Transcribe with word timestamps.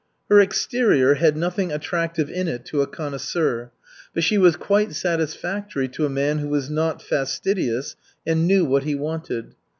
Her 0.31 0.39
exterior 0.39 1.13
had 1.13 1.37
nothing 1.37 1.71
attractive 1.71 2.27
in 2.27 2.47
it 2.47 2.65
to 2.65 2.81
a 2.81 2.87
connoisseur, 2.87 3.69
but 4.15 4.23
she 4.23 4.35
was 4.39 4.55
quite 4.55 4.93
satisfactory 4.95 5.87
to 5.89 6.07
a 6.07 6.09
man 6.09 6.39
who 6.39 6.49
was 6.49 6.71
not 6.71 7.03
fastidious 7.03 7.95
and 8.25 8.47
knew 8.47 8.65
what 8.65 8.81
he 8.81 8.95
wanted. 8.95 9.53